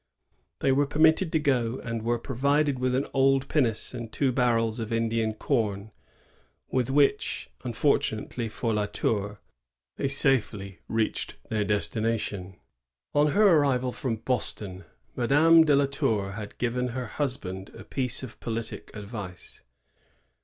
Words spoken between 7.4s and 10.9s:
unfortunately for La Tour, they safely